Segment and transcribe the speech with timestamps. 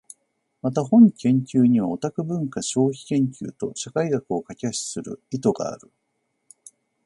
[0.63, 5.91] また、本研究にはオタク文化消費研究と社会学を架橋する意図がある。